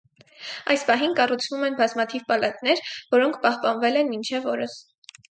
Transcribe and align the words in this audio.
Այս 0.75 0.83
պահին 0.85 1.11
կառուցվում 1.17 1.65
են 1.67 1.75
բազմաթիվ 1.81 2.23
պալատներ, 2.31 2.81
որոնք 3.11 3.37
պահպանվել 3.43 4.01
են 4.01 4.09
մինչև 4.15 4.49
օրս։ 4.55 4.79